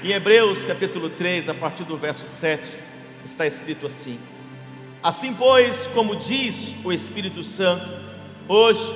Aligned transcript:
Em 0.00 0.12
Hebreus 0.12 0.64
capítulo 0.64 1.10
3, 1.10 1.48
a 1.48 1.54
partir 1.54 1.82
do 1.82 1.96
verso 1.96 2.24
7, 2.24 2.78
está 3.24 3.48
escrito 3.48 3.84
assim: 3.84 4.16
Assim, 5.02 5.34
pois, 5.34 5.88
como 5.88 6.14
diz 6.14 6.72
o 6.84 6.92
Espírito 6.92 7.42
Santo, 7.42 7.84
hoje, 8.46 8.94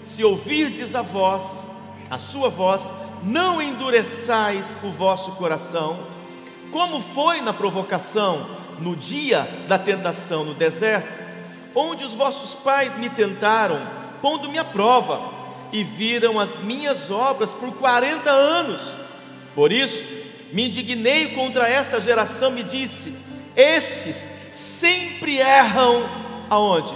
se 0.00 0.22
ouvirdes 0.22 0.94
a 0.94 1.02
voz, 1.02 1.66
a 2.08 2.18
sua 2.18 2.48
voz, 2.48 2.92
não 3.24 3.60
endureçais 3.60 4.78
o 4.84 4.90
vosso 4.90 5.32
coração, 5.32 6.06
como 6.70 7.00
foi 7.00 7.40
na 7.40 7.52
provocação, 7.52 8.48
no 8.78 8.94
dia 8.94 9.40
da 9.66 9.76
tentação 9.76 10.44
no 10.44 10.54
deserto, 10.54 11.08
onde 11.74 12.04
os 12.04 12.14
vossos 12.14 12.54
pais 12.54 12.96
me 12.96 13.10
tentaram, 13.10 13.84
pondo-me 14.22 14.56
à 14.56 14.64
prova, 14.64 15.20
e 15.72 15.82
viram 15.82 16.38
as 16.38 16.56
minhas 16.56 17.10
obras 17.10 17.52
por 17.52 17.72
quarenta 17.72 18.30
anos. 18.30 18.96
Por 19.52 19.72
isso, 19.72 20.27
me 20.52 20.68
indignei 20.68 21.34
contra 21.34 21.68
esta 21.68 22.00
geração, 22.00 22.50
me 22.50 22.62
disse: 22.62 23.12
estes 23.58 24.30
sempre 24.52 25.38
erram 25.38 26.08
aonde? 26.48 26.94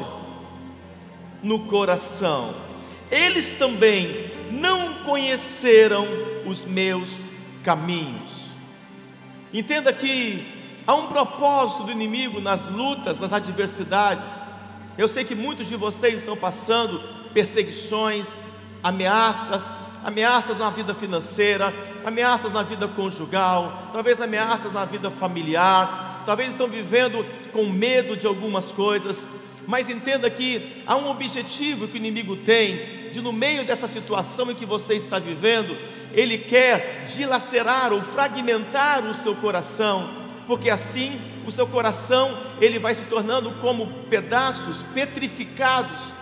No 1.42 1.66
coração. 1.66 2.54
Eles 3.10 3.52
também 3.54 4.30
não 4.50 5.02
conheceram 5.02 6.06
os 6.46 6.64
meus 6.64 7.26
caminhos. 7.64 8.30
Entenda 9.52 9.92
que 9.92 10.46
há 10.86 10.94
um 10.94 11.08
propósito 11.08 11.82
do 11.82 11.92
inimigo 11.92 12.40
nas 12.40 12.68
lutas, 12.68 13.18
nas 13.18 13.32
adversidades. 13.32 14.44
Eu 14.96 15.08
sei 15.08 15.24
que 15.24 15.34
muitos 15.34 15.68
de 15.68 15.76
vocês 15.76 16.20
estão 16.20 16.36
passando 16.36 17.00
perseguições, 17.34 18.40
ameaças, 18.82 19.70
ameaças 20.04 20.58
na 20.58 20.70
vida 20.70 20.94
financeira, 20.94 21.74
ameaças 22.04 22.52
na 22.52 22.62
vida 22.62 22.88
conjugal, 22.88 23.90
talvez 23.92 24.20
ameaças 24.20 24.72
na 24.72 24.84
vida 24.84 25.10
familiar, 25.10 26.22
talvez 26.26 26.50
estão 26.50 26.68
vivendo 26.68 27.24
com 27.52 27.64
medo 27.66 28.16
de 28.16 28.26
algumas 28.26 28.72
coisas, 28.72 29.26
mas 29.66 29.88
entenda 29.88 30.28
que 30.28 30.82
há 30.86 30.96
um 30.96 31.10
objetivo 31.10 31.86
que 31.86 31.94
o 31.94 31.96
inimigo 31.96 32.36
tem 32.36 33.10
de 33.12 33.20
no 33.20 33.32
meio 33.32 33.64
dessa 33.64 33.86
situação 33.86 34.50
em 34.50 34.54
que 34.54 34.66
você 34.66 34.94
está 34.94 35.18
vivendo, 35.18 35.76
ele 36.12 36.38
quer 36.38 37.06
dilacerar 37.14 37.92
ou 37.92 38.00
fragmentar 38.00 39.04
o 39.04 39.14
seu 39.14 39.34
coração, 39.34 40.08
porque 40.46 40.70
assim 40.70 41.20
o 41.46 41.50
seu 41.50 41.66
coração 41.66 42.36
ele 42.60 42.78
vai 42.78 42.94
se 42.94 43.04
tornando 43.04 43.50
como 43.60 43.86
pedaços 44.08 44.82
petrificados 44.94 46.14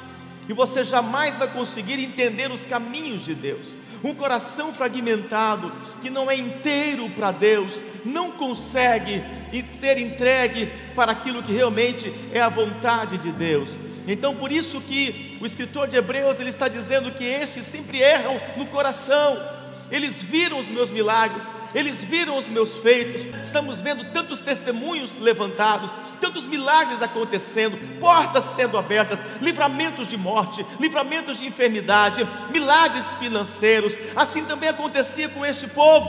e 0.49 0.53
você 0.53 0.83
jamais 0.83 1.37
vai 1.37 1.47
conseguir 1.49 2.01
entender 2.01 2.51
os 2.51 2.67
caminhos 2.67 3.25
de 3.25 3.35
Deus. 3.35 3.77
Um 4.03 4.15
coração 4.15 4.73
fragmentado, 4.73 5.73
que 6.01 6.09
não 6.11 6.31
é 6.31 6.37
inteiro 6.37 7.11
para 7.11 7.31
Deus, 7.31 7.83
não 8.05 8.33
consegue 8.33 9.23
ser 9.67 9.99
entregue 9.99 10.71
para 10.95 11.13
aquilo 11.13 11.43
que 11.43 11.53
realmente 11.53 12.13
é 12.33 12.41
a 12.41 12.49
vontade 12.49 13.19
de 13.19 13.31
Deus. 13.31 13.79
Então, 14.07 14.35
por 14.35 14.51
isso 14.51 14.81
que 14.81 15.39
o 15.41 15.47
escritor 15.47 15.87
de 15.87 15.97
Hebreus 15.97 16.41
ele 16.41 16.51
está 16.51 16.67
dizendo 16.69 17.11
que 17.13 17.25
estes 17.25 17.65
sempre 17.65 17.99
erram 17.99 18.41
no 18.57 18.67
coração 18.67 19.60
eles 19.91 20.23
viram 20.23 20.59
os 20.59 20.69
meus 20.69 20.91
milagres, 20.91 21.51
eles 21.75 22.01
viram 22.01 22.37
os 22.37 22.49
meus 22.49 22.77
feitos. 22.77 23.27
Estamos 23.43 23.81
vendo 23.81 24.05
tantos 24.13 24.41
testemunhos 24.41 25.19
levantados, 25.19 25.97
tantos 26.21 26.47
milagres 26.47 27.03
acontecendo, 27.03 27.77
portas 27.99 28.45
sendo 28.45 28.79
abertas, 28.79 29.21
livramentos 29.41 30.07
de 30.07 30.17
morte, 30.17 30.65
livramentos 30.79 31.39
de 31.39 31.47
enfermidade, 31.47 32.27
milagres 32.51 33.11
financeiros. 33.19 33.97
Assim 34.15 34.45
também 34.45 34.69
acontecia 34.69 35.29
com 35.29 35.45
este 35.45 35.67
povo, 35.67 36.09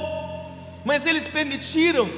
mas 0.85 1.05
eles 1.05 1.27
permitiram 1.27 2.09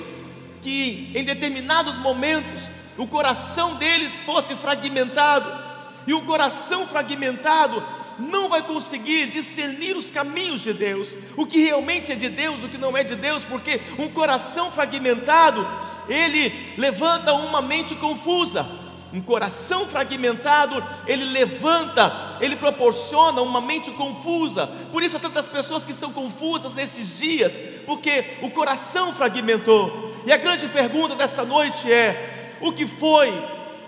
que 0.62 1.12
em 1.16 1.24
determinados 1.24 1.98
momentos 1.98 2.72
o 2.98 3.08
coração 3.08 3.76
deles 3.76 4.18
fosse 4.26 4.56
fragmentado, 4.56 5.74
e 6.06 6.14
o 6.14 6.26
coração 6.26 6.86
fragmentado 6.86 7.82
não 8.20 8.50
vai 8.50 8.62
conseguir 8.62 9.28
discernir 9.28 9.96
os 9.96 10.10
caminhos 10.10 10.62
de 10.62 10.74
Deus, 10.74 11.16
o 11.36 11.46
que 11.46 11.64
realmente 11.64 12.12
é 12.12 12.16
de 12.16 12.30
Deus, 12.30 12.64
o 12.64 12.70
que 12.70 12.78
não 12.78 12.96
é 12.96 13.04
de 13.04 13.16
Deus, 13.16 13.44
porque 13.44 13.82
um 13.98 14.10
coração 14.10 14.72
fragmentado, 14.72 15.66
ele 16.08 16.74
levanta 16.78 17.34
uma 17.34 17.62
mente 17.62 17.96
confusa. 17.96 18.66
Um 19.14 19.22
coração 19.22 19.86
fragmentado, 19.86 20.84
ele 21.06 21.26
levanta, 21.26 22.36
ele 22.42 22.56
proporciona 22.56 23.42
uma 23.42 23.62
mente 23.62 23.92
confusa. 23.92 24.66
Por 24.92 25.04
isso 25.04 25.18
há 25.18 25.20
tantas 25.20 25.48
pessoas 25.48 25.86
que 25.86 25.92
estão 25.92 26.12
confusas 26.12 26.74
nesses 26.74 27.20
dias, 27.20 27.60
porque 27.86 28.38
o 28.42 28.50
coração 28.50 29.14
fragmentou. 29.14 30.12
E 30.26 30.32
a 30.32 30.38
grande 30.38 30.68
pergunta 30.68 31.16
desta 31.16 31.46
noite 31.46 31.92
é: 31.92 32.56
o 32.60 32.72
que 32.72 32.88
foi 32.88 33.32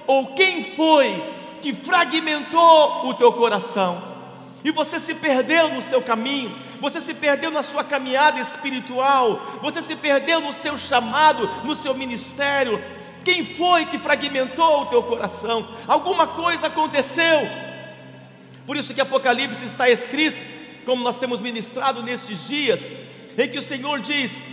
ou 0.06 0.28
quem 0.36 0.76
foi 0.76 1.24
que 1.60 1.74
fragmentou 1.74 3.08
o 3.08 3.14
teu 3.16 3.34
coração? 3.34 4.15
E 4.66 4.72
você 4.72 5.00
se 5.00 5.14
perdeu 5.14 5.70
no 5.70 5.80
seu 5.80 6.02
caminho, 6.02 6.52
você 6.82 7.00
se 7.00 7.14
perdeu 7.14 7.52
na 7.52 7.62
sua 7.62 7.84
caminhada 7.84 8.40
espiritual, 8.40 9.60
você 9.62 9.80
se 9.80 9.96
perdeu 9.96 10.42
no 10.42 10.52
seu 10.52 10.76
chamado, 10.76 11.48
no 11.64 11.76
seu 11.76 11.94
ministério. 11.94 12.84
Quem 13.24 13.46
foi 13.46 13.86
que 13.86 14.00
fragmentou 14.00 14.82
o 14.82 14.86
teu 14.88 15.04
coração? 15.04 15.68
Alguma 15.88 16.26
coisa 16.26 16.66
aconteceu. 16.66 17.48
Por 18.66 18.76
isso 18.76 18.92
que 18.92 19.00
Apocalipse 19.00 19.64
está 19.64 19.88
escrito, 19.88 20.38
como 20.84 21.04
nós 21.04 21.20
temos 21.20 21.40
ministrado 21.40 22.02
nestes 22.02 22.48
dias, 22.48 22.92
em 23.38 23.48
que 23.48 23.60
o 23.60 23.62
Senhor 23.62 24.00
diz: 24.00 24.44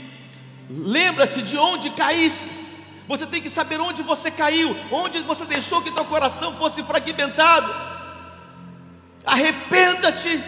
Lembra-te 0.69 1.41
de 1.41 1.57
onde 1.57 1.89
caíste. 1.89 2.77
Você 3.09 3.27
tem 3.27 3.41
que 3.41 3.49
saber 3.49 3.81
onde 3.81 4.03
você 4.03 4.31
caiu, 4.31 4.77
onde 4.91 5.21
você 5.21 5.47
deixou 5.47 5.81
que 5.81 5.91
teu 5.91 6.05
coração 6.05 6.55
fosse 6.57 6.83
fragmentado 6.83 7.92
arrependa-te 9.25 10.43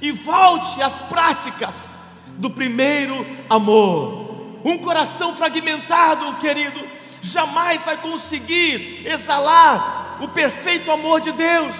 e 0.00 0.12
volte 0.12 0.82
às 0.82 1.02
práticas 1.02 1.92
do 2.28 2.50
primeiro 2.50 3.26
amor. 3.48 4.58
Um 4.64 4.78
coração 4.78 5.34
fragmentado, 5.34 6.36
querido, 6.36 6.80
jamais 7.22 7.82
vai 7.84 7.96
conseguir 7.96 9.06
exalar 9.06 10.18
o 10.20 10.28
perfeito 10.28 10.90
amor 10.90 11.20
de 11.20 11.32
Deus. 11.32 11.74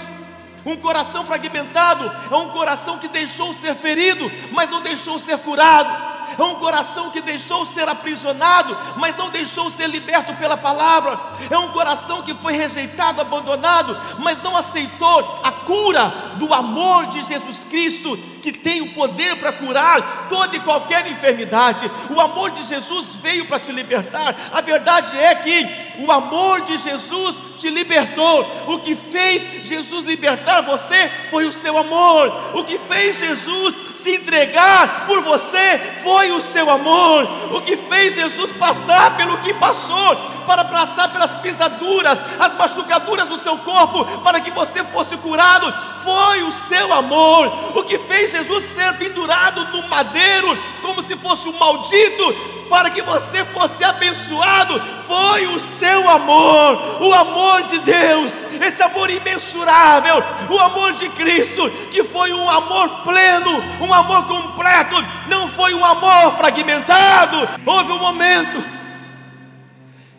Um 0.64 0.76
coração 0.76 1.24
fragmentado 1.24 2.10
é 2.30 2.36
um 2.36 2.50
coração 2.50 2.98
que 2.98 3.08
deixou 3.08 3.54
ser 3.54 3.74
ferido, 3.74 4.30
mas 4.52 4.70
não 4.70 4.82
deixou 4.82 5.18
ser 5.18 5.38
curado 5.38 6.07
é 6.38 6.42
um 6.42 6.54
coração 6.54 7.10
que 7.10 7.20
deixou 7.20 7.66
ser 7.66 7.88
aprisionado, 7.88 8.76
mas 8.96 9.16
não 9.16 9.28
deixou 9.28 9.70
ser 9.70 9.88
liberto 9.88 10.34
pela 10.34 10.56
palavra, 10.56 11.18
é 11.50 11.58
um 11.58 11.68
coração 11.68 12.22
que 12.22 12.34
foi 12.34 12.52
rejeitado, 12.52 13.20
abandonado, 13.20 13.96
mas 14.18 14.42
não 14.42 14.56
aceitou 14.56 15.40
a 15.42 15.50
cura 15.50 16.08
do 16.36 16.54
amor 16.54 17.06
de 17.06 17.22
Jesus 17.24 17.64
Cristo, 17.64 18.16
que 18.40 18.52
tem 18.52 18.80
o 18.80 18.94
poder 18.94 19.36
para 19.36 19.52
curar 19.52 20.28
toda 20.28 20.56
e 20.56 20.60
qualquer 20.60 21.06
enfermidade. 21.06 21.90
O 22.08 22.20
amor 22.20 22.52
de 22.52 22.62
Jesus 22.64 23.16
veio 23.16 23.46
para 23.46 23.58
te 23.58 23.72
libertar. 23.72 24.34
A 24.52 24.60
verdade 24.60 25.18
é 25.18 25.34
que 25.34 25.68
o 25.98 26.10
amor 26.12 26.60
de 26.62 26.78
Jesus 26.78 27.40
te 27.58 27.68
libertou. 27.68 28.46
O 28.68 28.78
que 28.78 28.94
fez 28.94 29.66
Jesus 29.66 30.04
libertar 30.04 30.62
você 30.62 31.10
foi 31.30 31.46
o 31.46 31.52
seu 31.52 31.76
amor. 31.76 32.56
O 32.56 32.64
que 32.64 32.78
fez 32.78 33.18
Jesus 33.18 33.87
se 34.02 34.16
entregar 34.16 35.06
por 35.06 35.20
você 35.22 35.78
foi 36.02 36.30
o 36.30 36.40
seu 36.40 36.70
amor. 36.70 37.28
O 37.54 37.60
que 37.60 37.76
fez 37.76 38.14
Jesus 38.14 38.52
passar 38.52 39.16
pelo 39.16 39.38
que 39.38 39.52
passou, 39.54 40.16
para 40.48 40.64
passar 40.64 41.12
pelas 41.12 41.34
pisaduras, 41.34 42.18
as 42.40 42.54
machucaduras 42.54 43.28
do 43.28 43.36
seu 43.36 43.58
corpo, 43.58 44.02
para 44.22 44.40
que 44.40 44.50
você 44.50 44.82
fosse 44.84 45.14
curado, 45.18 45.70
foi 46.02 46.42
o 46.42 46.50
seu 46.50 46.90
amor. 46.90 47.76
O 47.76 47.84
que 47.84 47.98
fez 47.98 48.32
Jesus 48.32 48.64
ser 48.70 48.94
pendurado 48.94 49.66
no 49.66 49.86
madeiro, 49.88 50.58
como 50.80 51.02
se 51.02 51.14
fosse 51.16 51.46
um 51.46 51.52
maldito, 51.52 52.34
para 52.70 52.88
que 52.88 53.02
você 53.02 53.44
fosse 53.44 53.84
abençoado, 53.84 54.80
foi 55.06 55.46
o 55.46 55.60
seu 55.60 56.08
amor, 56.08 57.02
o 57.02 57.12
amor 57.12 57.64
de 57.64 57.78
Deus, 57.80 58.32
esse 58.60 58.82
amor 58.82 59.10
imensurável, 59.10 60.22
o 60.48 60.58
amor 60.58 60.92
de 60.94 61.10
Cristo, 61.10 61.70
que 61.90 62.02
foi 62.04 62.32
um 62.32 62.48
amor 62.48 63.02
pleno, 63.02 63.62
um 63.82 63.92
amor 63.92 64.26
completo, 64.26 64.96
não 65.28 65.46
foi 65.48 65.74
um 65.74 65.84
amor 65.84 66.36
fragmentado. 66.36 67.48
Houve 67.66 67.92
um 67.92 67.98
momento 67.98 68.77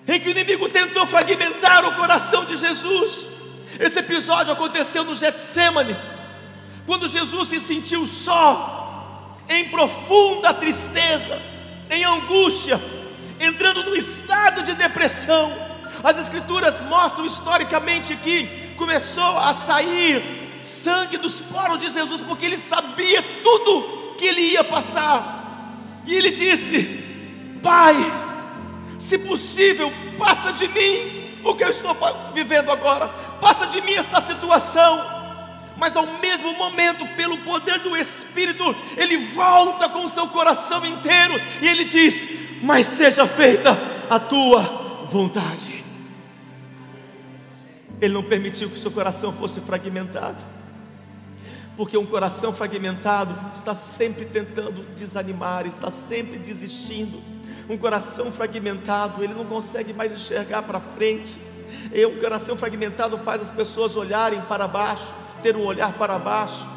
em 0.09 0.19
que 0.19 0.27
o 0.27 0.31
inimigo 0.31 0.67
tentou 0.69 1.05
fragmentar 1.05 1.85
o 1.85 1.95
coração 1.95 2.45
de 2.45 2.57
Jesus. 2.57 3.27
Esse 3.79 3.99
episódio 3.99 4.51
aconteceu 4.51 5.03
no 5.03 5.15
Getsemane, 5.15 5.95
quando 6.85 7.07
Jesus 7.07 7.49
se 7.49 7.59
sentiu 7.59 8.07
só, 8.07 9.37
em 9.47 9.69
profunda 9.69 10.53
tristeza 10.53 11.39
em 11.89 12.03
angústia, 12.03 12.79
entrando 13.39 13.83
num 13.83 13.95
estado 13.95 14.63
de 14.63 14.73
depressão. 14.73 15.51
As 16.03 16.17
Escrituras 16.17 16.81
mostram 16.81 17.25
historicamente 17.25 18.15
que 18.15 18.73
começou 18.77 19.37
a 19.37 19.53
sair 19.53 20.61
sangue 20.61 21.17
dos 21.17 21.39
poros 21.39 21.79
de 21.79 21.89
Jesus, 21.89 22.21
porque 22.21 22.45
ele 22.45 22.57
sabia 22.57 23.23
tudo 23.43 24.15
que 24.17 24.25
ele 24.25 24.41
ia 24.41 24.63
passar. 24.63 26.01
E 26.05 26.13
ele 26.13 26.31
disse: 26.31 27.03
Pai, 27.61 27.95
se 28.99 29.17
possível, 29.17 29.91
passa 30.17 30.51
de 30.51 30.67
mim 30.67 31.39
o 31.43 31.55
que 31.55 31.63
eu 31.63 31.69
estou 31.69 31.95
vivendo 32.33 32.69
agora, 32.69 33.07
passa 33.39 33.65
de 33.67 33.81
mim 33.81 33.93
esta 33.93 34.19
situação. 34.21 35.17
Mas 35.77 35.95
ao 35.95 36.05
mesmo 36.19 36.53
momento, 36.57 37.07
pelo 37.15 37.37
poder 37.37 37.79
do 37.79 37.95
Espírito, 37.95 38.75
ele 38.97 39.15
volta 39.17 39.87
com 39.87 40.03
o 40.03 40.09
seu 40.09 40.27
coração 40.27 40.85
inteiro 40.85 41.35
e 41.61 41.67
ele 41.67 41.85
diz: 41.85 42.27
Mas 42.61 42.85
seja 42.85 43.25
feita 43.25 43.77
a 44.09 44.19
tua 44.19 45.05
vontade. 45.09 45.85
Ele 48.01 48.13
não 48.13 48.23
permitiu 48.23 48.69
que 48.69 48.77
seu 48.77 48.91
coração 48.91 49.31
fosse 49.31 49.61
fragmentado, 49.61 50.43
porque 51.77 51.97
um 51.97 52.05
coração 52.05 52.53
fragmentado 52.53 53.33
está 53.55 53.73
sempre 53.73 54.25
tentando 54.25 54.83
desanimar, 54.95 55.65
está 55.65 55.89
sempre 55.89 56.37
desistindo 56.37 57.38
um 57.69 57.77
coração 57.77 58.31
fragmentado, 58.31 59.23
ele 59.23 59.35
não 59.35 59.45
consegue 59.45 59.93
mais 59.93 60.11
enxergar 60.11 60.63
para 60.63 60.79
frente. 60.79 61.39
E 61.93 62.03
um 62.05 62.19
coração 62.19 62.57
fragmentado 62.57 63.17
faz 63.19 63.43
as 63.43 63.51
pessoas 63.51 63.95
olharem 63.95 64.41
para 64.41 64.67
baixo, 64.67 65.13
ter 65.43 65.55
um 65.55 65.63
olhar 65.63 65.93
para 65.93 66.17
baixo. 66.17 66.67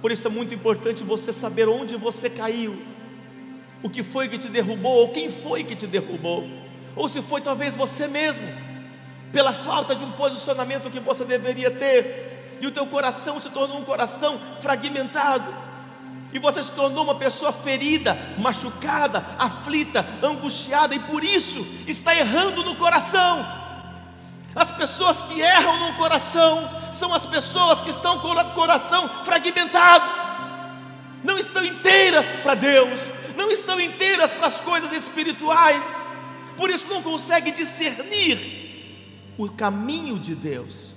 Por 0.00 0.12
isso 0.12 0.28
é 0.28 0.30
muito 0.30 0.54
importante 0.54 1.02
você 1.02 1.32
saber 1.32 1.68
onde 1.68 1.96
você 1.96 2.30
caiu, 2.30 2.80
o 3.82 3.90
que 3.90 4.04
foi 4.04 4.28
que 4.28 4.38
te 4.38 4.48
derrubou, 4.48 4.92
ou 4.92 5.08
quem 5.08 5.28
foi 5.28 5.64
que 5.64 5.74
te 5.74 5.88
derrubou, 5.88 6.48
ou 6.94 7.08
se 7.08 7.20
foi 7.20 7.40
talvez 7.40 7.74
você 7.74 8.06
mesmo, 8.06 8.46
pela 9.32 9.52
falta 9.52 9.94
de 9.94 10.04
um 10.04 10.12
posicionamento 10.12 10.88
que 10.88 11.00
você 11.00 11.24
deveria 11.24 11.70
ter, 11.70 12.58
e 12.60 12.66
o 12.66 12.70
teu 12.70 12.86
coração 12.86 13.40
se 13.40 13.50
tornou 13.50 13.78
um 13.78 13.84
coração 13.84 14.40
fragmentado 14.60 15.67
e 16.32 16.38
você 16.38 16.62
se 16.62 16.72
tornou 16.72 17.04
uma 17.04 17.14
pessoa 17.14 17.52
ferida, 17.52 18.16
machucada, 18.38 19.24
aflita, 19.38 20.06
angustiada 20.22 20.94
e 20.94 20.98
por 20.98 21.24
isso 21.24 21.66
está 21.86 22.14
errando 22.14 22.62
no 22.62 22.76
coração. 22.76 23.46
As 24.54 24.70
pessoas 24.70 25.22
que 25.22 25.40
erram 25.40 25.78
no 25.78 25.94
coração 25.96 26.68
são 26.92 27.14
as 27.14 27.24
pessoas 27.24 27.80
que 27.80 27.90
estão 27.90 28.18
com 28.18 28.28
o 28.28 28.54
coração 28.54 29.08
fragmentado, 29.24 30.04
não 31.22 31.38
estão 31.38 31.64
inteiras 31.64 32.26
para 32.42 32.54
Deus, 32.54 33.00
não 33.36 33.50
estão 33.50 33.80
inteiras 33.80 34.32
para 34.32 34.48
as 34.48 34.60
coisas 34.60 34.92
espirituais, 34.92 35.84
por 36.56 36.70
isso 36.70 36.88
não 36.88 37.02
conseguem 37.02 37.52
discernir 37.52 39.34
o 39.38 39.48
caminho 39.48 40.18
de 40.18 40.34
Deus. 40.34 40.96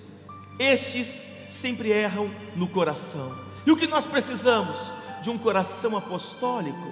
Estes 0.60 1.28
sempre 1.50 1.90
erram 1.92 2.32
no 2.56 2.68
coração. 2.68 3.38
E 3.66 3.72
o 3.72 3.78
que 3.78 3.86
nós 3.86 4.08
precisamos? 4.08 5.01
De 5.22 5.30
um 5.30 5.38
coração 5.38 5.96
apostólico. 5.96 6.92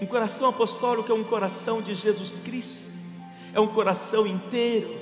Um 0.00 0.06
coração 0.06 0.48
apostólico 0.48 1.10
é 1.10 1.14
um 1.14 1.24
coração 1.24 1.80
de 1.80 1.94
Jesus 1.94 2.40
Cristo, 2.40 2.88
é 3.54 3.60
um 3.60 3.68
coração 3.68 4.26
inteiro, 4.26 4.98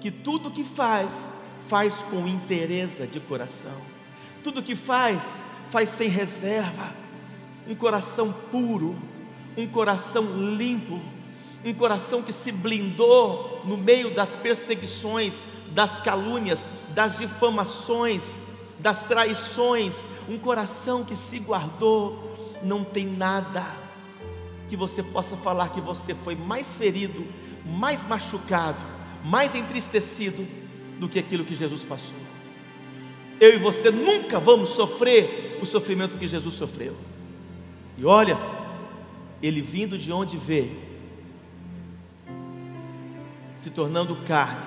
que 0.00 0.10
tudo 0.10 0.50
que 0.50 0.64
faz, 0.64 1.34
faz 1.68 2.02
com 2.02 2.26
inteireza 2.26 3.06
de 3.06 3.20
coração, 3.20 3.76
tudo 4.42 4.62
que 4.62 4.76
faz, 4.76 5.44
faz 5.70 5.88
sem 5.90 6.08
reserva, 6.08 6.94
um 7.66 7.74
coração 7.74 8.32
puro, 8.50 8.96
um 9.56 9.66
coração 9.66 10.24
limpo, 10.56 11.00
um 11.64 11.74
coração 11.74 12.22
que 12.22 12.32
se 12.32 12.50
blindou 12.50 13.62
no 13.64 13.76
meio 13.76 14.14
das 14.14 14.34
perseguições, 14.34 15.46
das 15.70 15.98
calúnias, 15.98 16.66
das 16.90 17.18
difamações, 17.18 18.40
das 18.82 19.04
traições, 19.04 20.04
um 20.28 20.36
coração 20.36 21.04
que 21.04 21.14
se 21.14 21.38
guardou, 21.38 22.34
não 22.62 22.82
tem 22.82 23.06
nada 23.06 23.64
que 24.68 24.76
você 24.76 25.02
possa 25.02 25.36
falar 25.36 25.68
que 25.68 25.80
você 25.80 26.14
foi 26.14 26.34
mais 26.34 26.74
ferido, 26.74 27.24
mais 27.64 28.06
machucado, 28.06 28.82
mais 29.24 29.54
entristecido 29.54 30.44
do 30.98 31.08
que 31.08 31.18
aquilo 31.18 31.44
que 31.44 31.54
Jesus 31.54 31.84
passou. 31.84 32.16
Eu 33.40 33.54
e 33.54 33.58
você 33.58 33.90
nunca 33.90 34.40
vamos 34.40 34.70
sofrer 34.70 35.58
o 35.62 35.66
sofrimento 35.66 36.18
que 36.18 36.26
Jesus 36.26 36.54
sofreu. 36.54 36.96
E 37.96 38.04
olha, 38.04 38.36
ele 39.40 39.60
vindo 39.60 39.96
de 39.96 40.12
onde 40.12 40.36
veio, 40.36 40.76
se 43.56 43.70
tornando 43.70 44.16
carne 44.24 44.60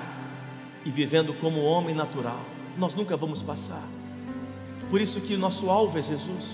e 0.86 0.90
vivendo 0.90 1.34
como 1.34 1.64
homem 1.64 1.94
natural, 1.94 2.42
nós 2.78 2.96
nunca 2.96 3.18
vamos 3.18 3.42
passar. 3.42 3.84
Por 4.90 5.02
isso 5.02 5.20
que 5.22 5.34
o 5.34 5.38
nosso 5.38 5.70
alvo 5.70 5.98
é 5.98 6.04
Jesus, 6.04 6.46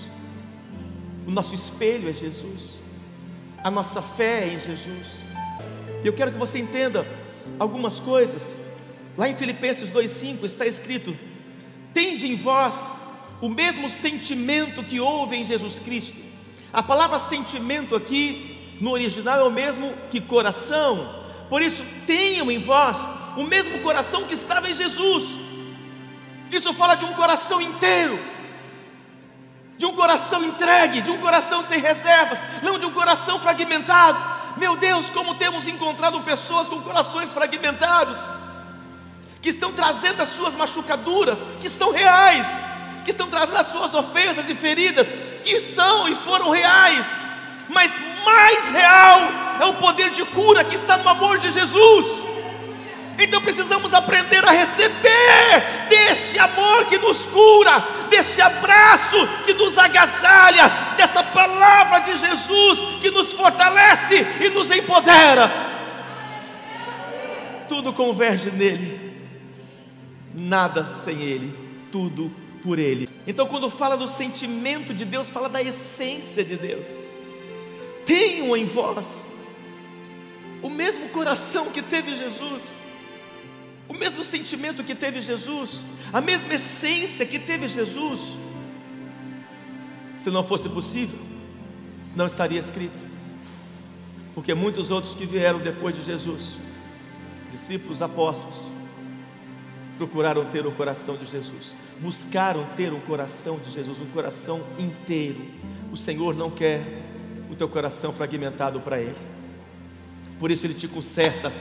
o 1.26 1.30
nosso 1.30 1.54
espelho 1.54 2.08
é 2.08 2.12
Jesus, 2.12 2.80
a 3.62 3.70
nossa 3.70 4.02
fé 4.02 4.44
é 4.48 4.54
em 4.54 4.58
Jesus. 4.60 5.22
Eu 6.04 6.12
quero 6.12 6.32
que 6.32 6.38
você 6.38 6.58
entenda 6.58 7.06
algumas 7.58 8.00
coisas. 8.00 8.56
Lá 9.16 9.28
em 9.28 9.36
Filipenses 9.36 9.90
2,5 9.90 10.44
está 10.44 10.66
escrito: 10.66 11.16
Tende 11.94 12.26
em 12.26 12.34
vós 12.34 12.92
o 13.40 13.48
mesmo 13.48 13.90
sentimento 13.90 14.82
que 14.82 14.98
houve 14.98 15.36
em 15.36 15.44
Jesus 15.44 15.78
Cristo. 15.78 16.16
A 16.72 16.82
palavra 16.82 17.18
sentimento 17.18 17.94
aqui 17.94 18.76
no 18.80 18.92
original 18.92 19.38
é 19.38 19.42
o 19.44 19.50
mesmo 19.50 19.92
que 20.10 20.20
coração. 20.20 21.22
Por 21.48 21.60
isso, 21.60 21.84
tenham 22.06 22.50
em 22.50 22.58
vós 22.58 22.98
o 23.36 23.44
mesmo 23.44 23.78
coração 23.80 24.24
que 24.24 24.34
estava 24.34 24.70
em 24.70 24.74
Jesus. 24.74 25.41
Isso 26.52 26.74
fala 26.74 26.94
de 26.94 27.06
um 27.06 27.14
coração 27.14 27.62
inteiro, 27.62 28.22
de 29.78 29.86
um 29.86 29.96
coração 29.96 30.44
entregue, 30.44 31.00
de 31.00 31.10
um 31.10 31.18
coração 31.18 31.62
sem 31.62 31.80
reservas, 31.80 32.38
não 32.62 32.78
de 32.78 32.84
um 32.84 32.92
coração 32.92 33.40
fragmentado. 33.40 34.18
Meu 34.58 34.76
Deus, 34.76 35.08
como 35.08 35.34
temos 35.34 35.66
encontrado 35.66 36.20
pessoas 36.20 36.68
com 36.68 36.82
corações 36.82 37.32
fragmentados, 37.32 38.18
que 39.40 39.48
estão 39.48 39.72
trazendo 39.72 40.22
as 40.22 40.28
suas 40.28 40.54
machucaduras, 40.54 41.46
que 41.58 41.70
são 41.70 41.90
reais, 41.90 42.46
que 43.02 43.10
estão 43.10 43.28
trazendo 43.28 43.56
as 43.56 43.68
suas 43.68 43.94
ofensas 43.94 44.46
e 44.50 44.54
feridas, 44.54 45.08
que 45.42 45.58
são 45.58 46.06
e 46.06 46.14
foram 46.16 46.50
reais, 46.50 47.06
mas 47.70 47.90
mais 48.24 48.70
real 48.70 49.20
é 49.58 49.64
o 49.64 49.74
poder 49.74 50.10
de 50.10 50.24
cura 50.26 50.62
que 50.62 50.74
está 50.74 50.98
no 50.98 51.08
amor 51.08 51.38
de 51.38 51.50
Jesus. 51.50 52.21
Então 53.18 53.40
precisamos 53.42 53.92
aprender 53.92 54.44
a 54.44 54.50
receber 54.50 55.88
desse 55.88 56.38
amor 56.38 56.86
que 56.86 56.98
nos 56.98 57.26
cura, 57.26 57.78
desse 58.08 58.40
abraço 58.40 59.16
que 59.44 59.52
nos 59.54 59.76
agasalha, 59.76 60.68
desta 60.96 61.22
palavra 61.22 62.00
de 62.00 62.16
Jesus 62.18 62.78
que 63.00 63.10
nos 63.10 63.32
fortalece 63.32 64.26
e 64.40 64.48
nos 64.50 64.70
empodera. 64.70 65.50
Tudo 67.68 67.92
converge 67.92 68.50
nele, 68.50 69.16
nada 70.34 70.84
sem 70.84 71.20
ele, 71.20 71.54
tudo 71.90 72.30
por 72.62 72.78
ele. 72.78 73.08
Então, 73.26 73.46
quando 73.46 73.70
fala 73.70 73.96
do 73.96 74.08
sentimento 74.08 74.92
de 74.92 75.04
Deus, 75.04 75.30
fala 75.30 75.48
da 75.48 75.62
essência 75.62 76.44
de 76.44 76.56
Deus. 76.56 76.86
Tenham 78.04 78.56
em 78.56 78.66
vós 78.66 79.26
o 80.60 80.68
mesmo 80.68 81.08
coração 81.08 81.66
que 81.66 81.82
teve 81.82 82.16
Jesus 82.16 82.62
o 83.92 83.98
mesmo 83.98 84.24
sentimento 84.24 84.82
que 84.82 84.94
teve 84.94 85.20
Jesus, 85.20 85.84
a 86.10 86.20
mesma 86.20 86.54
essência 86.54 87.26
que 87.26 87.38
teve 87.38 87.68
Jesus. 87.68 88.38
Se 90.18 90.30
não 90.30 90.42
fosse 90.42 90.66
possível, 90.70 91.18
não 92.16 92.26
estaria 92.26 92.58
escrito, 92.58 92.98
porque 94.34 94.54
muitos 94.54 94.90
outros 94.90 95.14
que 95.14 95.26
vieram 95.26 95.58
depois 95.58 95.94
de 95.94 96.02
Jesus, 96.02 96.58
discípulos, 97.50 98.00
apóstolos, 98.00 98.72
procuraram 99.98 100.46
ter 100.46 100.66
o 100.66 100.72
coração 100.72 101.14
de 101.14 101.26
Jesus, 101.26 101.76
buscaram 102.00 102.64
ter 102.74 102.94
o 102.94 103.00
coração 103.00 103.58
de 103.58 103.70
Jesus, 103.70 104.00
um 104.00 104.06
coração 104.06 104.64
inteiro. 104.78 105.44
O 105.92 105.98
Senhor 105.98 106.34
não 106.34 106.50
quer 106.50 106.82
o 107.50 107.54
teu 107.54 107.68
coração 107.68 108.10
fragmentado 108.10 108.80
para 108.80 108.98
Ele, 108.98 109.16
por 110.38 110.50
isso 110.50 110.66
Ele 110.66 110.74
te 110.74 110.88
conserta 110.88 111.52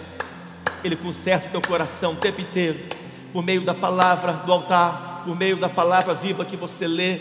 ele 0.83 0.95
conserta 0.95 1.47
o 1.47 1.51
teu 1.51 1.61
coração 1.61 2.13
o 2.13 2.15
tempo 2.15 2.41
inteiro, 2.41 2.79
por 3.31 3.43
meio 3.43 3.61
da 3.61 3.73
palavra 3.73 4.33
do 4.33 4.51
altar, 4.51 5.23
por 5.25 5.35
meio 5.35 5.57
da 5.57 5.69
palavra 5.69 6.13
viva 6.13 6.43
que 6.43 6.57
você 6.57 6.87
lê 6.87 7.19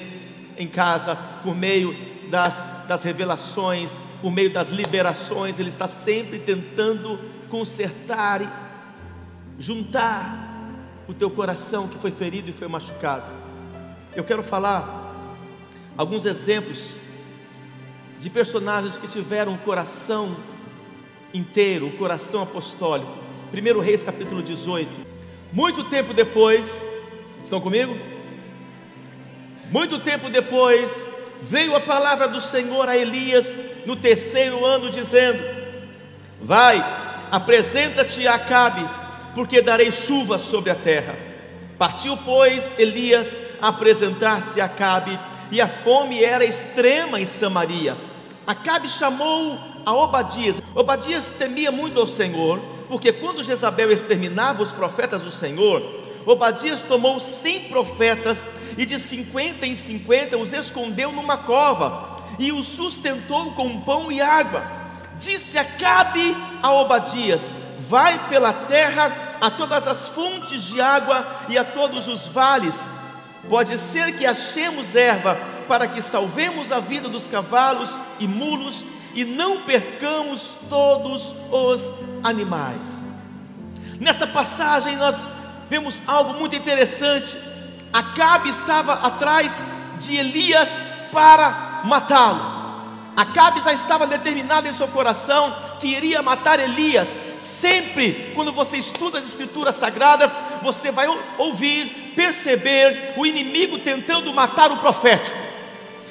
em 0.56 0.66
casa, 0.66 1.16
por 1.42 1.54
meio 1.54 1.96
das, 2.30 2.68
das 2.86 3.02
revelações, 3.02 4.04
por 4.20 4.30
meio 4.30 4.52
das 4.52 4.70
liberações, 4.70 5.58
Ele 5.58 5.68
está 5.68 5.88
sempre 5.88 6.38
tentando 6.38 7.18
consertar 7.48 8.42
e 8.42 8.48
juntar 9.58 10.48
o 11.08 11.12
teu 11.12 11.30
coração 11.30 11.88
que 11.88 11.98
foi 11.98 12.10
ferido 12.10 12.50
e 12.50 12.52
foi 12.52 12.68
machucado. 12.68 13.30
Eu 14.14 14.24
quero 14.24 14.42
falar 14.42 15.14
alguns 15.96 16.24
exemplos 16.24 16.94
de 18.20 18.30
personagens 18.30 18.96
que 18.98 19.08
tiveram 19.08 19.54
o 19.54 19.58
coração 19.58 20.36
inteiro, 21.32 21.88
o 21.88 21.96
coração 21.96 22.42
apostólico. 22.42 23.29
1 23.52 23.80
Reis 23.80 24.04
capítulo 24.04 24.42
18. 24.42 24.88
Muito 25.52 25.82
tempo 25.84 26.14
depois, 26.14 26.86
estão 27.42 27.60
comigo? 27.60 27.98
Muito 29.72 29.98
tempo 29.98 30.30
depois, 30.30 31.06
veio 31.42 31.74
a 31.74 31.80
palavra 31.80 32.28
do 32.28 32.40
Senhor 32.40 32.88
a 32.88 32.96
Elias 32.96 33.58
no 33.84 33.96
terceiro 33.96 34.64
ano, 34.64 34.88
dizendo: 34.88 35.42
Vai, 36.40 36.78
apresenta-te 37.32 38.24
a 38.28 38.34
Acabe, 38.34 38.88
porque 39.34 39.60
darei 39.60 39.90
chuva 39.90 40.38
sobre 40.38 40.70
a 40.70 40.76
terra. 40.76 41.16
Partiu, 41.76 42.16
pois, 42.18 42.72
Elias 42.78 43.36
apresentar-se 43.60 44.60
a 44.60 44.66
Acabe, 44.66 45.18
e 45.50 45.60
a 45.60 45.66
fome 45.66 46.22
era 46.22 46.44
extrema 46.44 47.20
em 47.20 47.26
Samaria. 47.26 47.96
Acabe 48.46 48.88
chamou 48.88 49.58
a 49.84 49.92
Obadias. 49.92 50.60
Obadias 50.74 51.30
temia 51.30 51.70
muito 51.70 51.98
ao 51.98 52.06
Senhor, 52.06 52.60
porque 52.88 53.12
quando 53.12 53.42
Jezabel 53.42 53.90
exterminava 53.90 54.62
os 54.62 54.72
profetas 54.72 55.22
do 55.22 55.30
Senhor, 55.30 55.82
Obadias 56.26 56.82
tomou 56.82 57.18
cem 57.18 57.60
profetas 57.68 58.44
e 58.76 58.84
de 58.84 58.98
cinquenta 58.98 59.66
em 59.66 59.74
cinquenta 59.74 60.36
os 60.36 60.52
escondeu 60.52 61.10
numa 61.12 61.38
cova 61.38 62.16
e 62.38 62.52
os 62.52 62.66
sustentou 62.66 63.52
com 63.52 63.80
pão 63.80 64.10
e 64.10 64.20
água. 64.20 64.62
Disse 65.18 65.58
Acabe 65.58 66.36
a 66.62 66.72
Obadias: 66.72 67.52
Vai 67.88 68.28
pela 68.28 68.52
terra 68.52 69.36
a 69.40 69.50
todas 69.50 69.86
as 69.86 70.08
fontes 70.08 70.62
de 70.62 70.80
água 70.80 71.26
e 71.48 71.58
a 71.58 71.64
todos 71.64 72.08
os 72.08 72.26
vales. 72.26 72.90
Pode 73.48 73.76
ser 73.78 74.16
que 74.16 74.26
achemos 74.26 74.94
erva 74.94 75.36
para 75.66 75.86
que 75.86 76.02
salvemos 76.02 76.70
a 76.70 76.80
vida 76.80 77.08
dos 77.08 77.26
cavalos 77.26 77.98
e 78.18 78.26
mulos 78.26 78.84
e 79.14 79.24
não 79.24 79.62
percamos 79.62 80.52
todos 80.68 81.34
os 81.50 81.92
animais. 82.22 83.04
Nesta 83.98 84.26
passagem 84.26 84.96
nós 84.96 85.28
vemos 85.68 86.02
algo 86.06 86.34
muito 86.34 86.56
interessante. 86.56 87.36
Acabe 87.92 88.48
estava 88.48 88.94
atrás 88.94 89.52
de 89.98 90.16
Elias 90.16 90.82
para 91.12 91.82
matá-lo. 91.84 92.60
Acabe 93.16 93.60
já 93.60 93.72
estava 93.72 94.06
determinado 94.06 94.68
em 94.68 94.72
seu 94.72 94.88
coração 94.88 95.54
que 95.78 95.88
iria 95.88 96.22
matar 96.22 96.58
Elias. 96.58 97.20
Sempre, 97.38 98.32
quando 98.34 98.52
você 98.52 98.78
estuda 98.78 99.18
as 99.18 99.26
Escrituras 99.26 99.74
Sagradas, 99.74 100.32
você 100.62 100.90
vai 100.90 101.06
ouvir, 101.36 102.12
perceber 102.14 103.14
o 103.16 103.26
inimigo 103.26 103.78
tentando 103.78 104.32
matar 104.32 104.70
o 104.72 104.78
profético. 104.78 105.39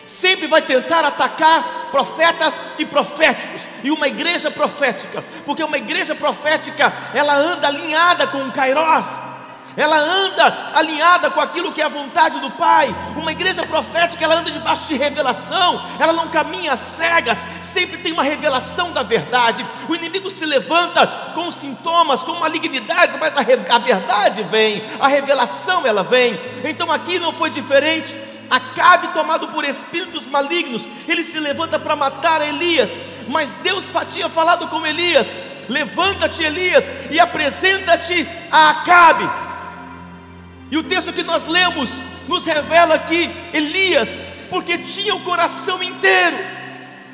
Sempre 0.09 0.47
vai 0.47 0.63
tentar 0.63 1.05
atacar 1.05 1.89
profetas 1.91 2.65
e 2.79 2.85
proféticos 2.85 3.67
e 3.83 3.91
uma 3.91 4.07
igreja 4.07 4.49
profética, 4.49 5.23
porque 5.45 5.63
uma 5.63 5.77
igreja 5.77 6.15
profética 6.15 6.91
ela 7.13 7.35
anda 7.35 7.67
alinhada 7.67 8.25
com 8.25 8.39
o 8.47 8.51
Kairos 8.51 9.29
ela 9.77 9.97
anda 9.97 10.71
alinhada 10.73 11.29
com 11.29 11.39
aquilo 11.39 11.71
que 11.71 11.81
é 11.81 11.85
a 11.85 11.89
vontade 11.89 12.39
do 12.39 12.51
Pai. 12.51 12.93
Uma 13.15 13.31
igreja 13.31 13.63
profética, 13.63 14.23
ela 14.23 14.35
anda 14.35 14.51
debaixo 14.51 14.87
de 14.87 14.95
revelação, 14.95 15.81
ela 15.97 16.11
não 16.11 16.27
caminha 16.27 16.75
cegas, 16.75 17.43
sempre 17.61 17.97
tem 17.97 18.11
uma 18.11 18.23
revelação 18.23 18.91
da 18.91 19.03
verdade. 19.03 19.65
O 19.87 19.95
inimigo 19.95 20.29
se 20.29 20.45
levanta 20.45 21.07
com 21.33 21.49
sintomas, 21.49 22.23
com 22.23 22.33
malignidades, 22.33 23.15
mas 23.19 23.33
a, 23.37 23.39
a 23.39 23.79
verdade 23.79 24.43
vem, 24.43 24.83
a 24.99 25.07
revelação 25.07 25.85
ela 25.85 26.03
vem. 26.03 26.37
Então 26.65 26.91
aqui 26.91 27.19
não 27.19 27.31
foi 27.31 27.49
diferente. 27.49 28.28
Acabe 28.49 29.09
tomado 29.09 29.49
por 29.49 29.63
espíritos 29.63 30.25
malignos, 30.25 30.89
ele 31.07 31.23
se 31.23 31.39
levanta 31.39 31.77
para 31.77 31.95
matar 31.95 32.41
Elias, 32.41 32.91
mas 33.27 33.53
Deus 33.55 33.85
tinha 34.11 34.27
falado 34.27 34.67
com 34.67 34.85
Elias: 34.85 35.27
levanta-te, 35.67 36.41
Elias, 36.41 36.83
e 37.11 37.19
apresenta-te 37.19 38.27
a 38.51 38.71
Acabe. 38.71 39.29
E 40.71 40.77
o 40.77 40.83
texto 40.83 41.13
que 41.13 41.23
nós 41.23 41.47
lemos 41.47 41.91
nos 42.27 42.45
revela 42.45 42.97
que 42.97 43.29
Elias, 43.53 44.21
porque 44.49 44.77
tinha 44.79 45.15
o 45.15 45.21
coração 45.21 45.81
inteiro, 45.83 46.37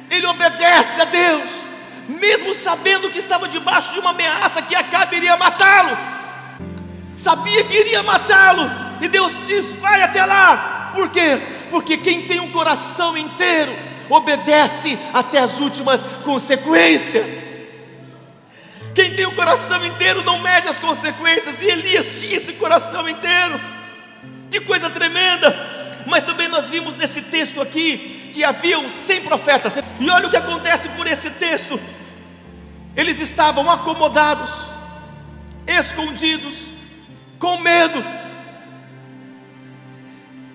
ele 0.09 0.25
obedece 0.27 1.01
a 1.01 1.05
Deus, 1.05 1.49
mesmo 2.07 2.55
sabendo 2.55 3.09
que 3.09 3.19
estava 3.19 3.47
debaixo 3.47 3.91
de 3.91 3.99
uma 3.99 4.11
ameaça 4.11 4.61
que 4.61 4.75
Acabe 4.75 5.17
iria 5.17 5.35
matá-lo. 5.35 5.97
Sabia 7.13 7.63
que 7.63 7.77
iria 7.77 8.03
matá-lo, 8.03 8.69
e 9.01 9.07
Deus 9.09 9.33
diz: 9.47 9.73
vai 9.73 10.01
até 10.01 10.25
lá. 10.25 10.84
Por 10.95 11.09
quê? 11.09 11.39
Porque 11.69 11.97
quem 11.97 12.23
tem 12.23 12.39
um 12.39 12.51
coração 12.51 13.17
inteiro 13.17 13.75
obedece 14.09 14.97
até 15.13 15.39
as 15.39 15.59
últimas 15.59 16.03
consequências. 16.23 17.61
Quem 18.95 19.13
tem 19.13 19.25
o 19.25 19.35
coração 19.35 19.85
inteiro 19.85 20.23
não 20.23 20.39
mede 20.39 20.69
as 20.69 20.79
consequências, 20.79 21.61
e 21.61 21.65
Elias 21.65 22.19
tinha 22.19 22.37
esse 22.37 22.53
coração 22.53 23.07
inteiro. 23.09 23.59
Que 24.49 24.61
coisa 24.61 24.89
tremenda! 24.89 25.53
Mas 26.07 26.23
também 26.23 26.47
nós 26.47 26.69
vimos 26.69 26.95
nesse 26.95 27.21
texto 27.21 27.61
aqui 27.61 28.31
que 28.33 28.43
haviam 28.43 28.89
100 28.89 29.21
profetas. 29.21 29.75
E 29.99 30.09
olha 30.09 30.27
o 30.27 30.29
que 30.29 30.37
acontece 30.37 30.87
por 30.89 31.07
esse 31.07 31.29
texto. 31.31 31.79
Eles 32.95 33.19
estavam 33.19 33.69
acomodados, 33.69 34.51
escondidos, 35.67 36.55
com 37.37 37.57
medo. 37.57 38.25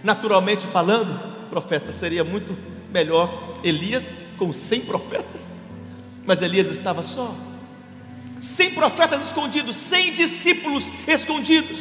Naturalmente 0.03 0.67
falando, 0.67 1.19
profeta 1.49 1.93
seria 1.93 2.25
muito 2.25 2.57
melhor 2.91 3.57
Elias 3.63 4.17
com 4.39 4.53
100 4.53 4.81
profetas. 4.83 5.55
Mas 6.25 6.43
Elias 6.43 6.71
estava 6.71 7.03
só 7.03 7.35
sem 8.41 8.71
profetas 8.71 9.27
escondidos, 9.27 9.77
sem 9.77 10.13
discípulos 10.13 10.91
escondidos, 11.07 11.79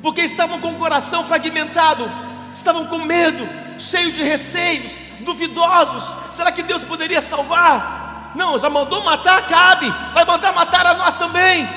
porque 0.00 0.22
estavam 0.22 0.60
com 0.60 0.72
o 0.72 0.78
coração 0.78 1.24
fragmentado, 1.24 2.10
estavam 2.54 2.86
com 2.86 2.98
medo, 2.98 3.46
cheio 3.78 4.10
de 4.10 4.22
receios, 4.22 4.92
duvidosos. 5.20 6.04
Será 6.34 6.50
que 6.50 6.62
Deus 6.62 6.82
poderia 6.82 7.20
salvar? 7.20 8.32
Não, 8.34 8.58
já 8.58 8.70
mandou 8.70 9.04
matar 9.04 9.46
Cabe, 9.46 9.92
vai 10.14 10.24
mandar 10.24 10.52
matar 10.54 10.86
a 10.86 10.94
nós 10.94 11.16
também. 11.16 11.68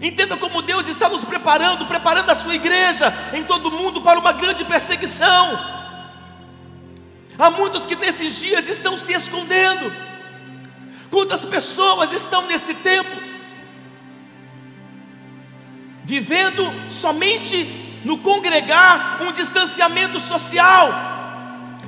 Entenda 0.00 0.36
como 0.36 0.62
Deus 0.62 0.86
está 0.88 1.08
nos 1.08 1.24
preparando, 1.24 1.86
preparando 1.86 2.30
a 2.30 2.36
sua 2.36 2.54
igreja 2.54 3.12
em 3.32 3.42
todo 3.44 3.68
o 3.68 3.70
mundo 3.70 4.02
para 4.02 4.18
uma 4.18 4.32
grande 4.32 4.64
perseguição. 4.64 5.58
Há 7.38 7.50
muitos 7.50 7.86
que 7.86 7.96
nesses 7.96 8.36
dias 8.36 8.68
estão 8.68 8.96
se 8.96 9.12
escondendo, 9.12 9.92
Quantas 11.10 11.44
pessoas 11.44 12.12
estão 12.12 12.46
nesse 12.46 12.74
tempo 12.74 13.10
vivendo 16.04 16.62
somente 16.90 18.00
no 18.04 18.18
congregar 18.18 19.22
um 19.22 19.32
distanciamento 19.32 20.20
social? 20.20 21.15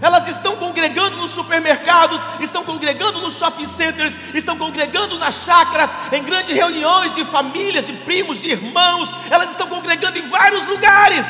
Elas 0.01 0.29
estão 0.29 0.57
congregando 0.57 1.17
nos 1.17 1.33
supermercados, 1.33 2.23
estão 2.41 2.65
congregando 2.65 3.21
nos 3.21 3.37
shopping 3.37 3.67
centers, 3.67 4.15
estão 4.33 4.57
congregando 4.57 5.19
nas 5.19 5.35
chacras, 5.45 5.93
em 6.13 6.23
grandes 6.23 6.55
reuniões 6.55 7.15
de 7.15 7.25
famílias, 7.25 7.87
de 7.87 7.93
primos, 7.93 8.41
de 8.41 8.51
irmãos. 8.51 9.13
Elas 9.31 9.51
estão 9.51 9.67
congregando 9.67 10.19
em 10.19 10.29
vários 10.29 10.67
lugares, 10.67 11.27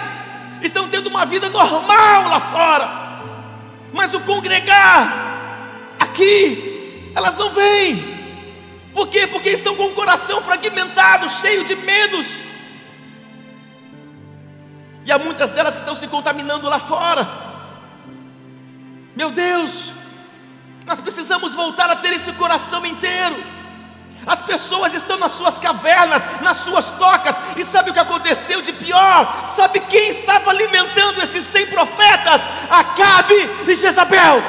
estão 0.63 0.89
tendo 0.89 1.09
uma 1.09 1.25
vida 1.25 1.49
normal 1.49 2.29
lá 2.29 2.41
fora. 2.41 3.09
Mas 3.93 4.13
o 4.13 4.21
congregar 4.21 5.29
aqui 5.99 7.11
elas 7.15 7.37
não 7.37 7.51
vêm. 7.51 8.19
Por 8.93 9.09
quê? 9.09 9.27
Porque 9.27 9.51
estão 9.51 9.75
com 9.75 9.87
o 9.87 9.95
coração 9.95 10.43
fragmentado, 10.43 11.31
cheio 11.31 11.65
de 11.65 11.75
medos. 11.75 12.27
E 15.07 15.13
há 15.13 15.19
muitas 15.19 15.51
delas 15.51 15.75
que 15.75 15.81
estão 15.81 15.95
se 15.95 16.07
contaminando 16.07 16.69
lá 16.69 16.79
fora. 16.79 17.48
Meu 19.19 19.33
Deus, 19.33 19.91
nós 20.87 21.01
precisamos 21.01 21.53
voltar 21.53 21.91
a 21.91 21.97
ter 21.97 22.13
esse 22.13 22.31
coração 22.35 22.87
inteiro. 22.87 23.35
As 24.25 24.41
pessoas 24.43 24.95
estão 24.95 25.19
nas 25.19 25.33
suas 25.33 25.59
cavernas, 25.59 26.23
nas 26.41 26.59
suas 26.59 26.89
tocas, 26.93 27.35
e 27.57 27.65
sabe 27.65 27.91
o 27.91 27.93
que 27.93 27.99
aconteceu 27.99 28.63
de 28.63 28.73
pior? 28.73 29.45
Sabe 29.49 29.81
quem 29.81 30.11
estava 30.11 30.51
alimentando 30.51 31.21
esses 31.21 31.45
cem 31.45 31.67
profetas? 31.67 32.43
Acabe 32.71 33.35
e 33.67 33.75
Jezabel 33.75 34.41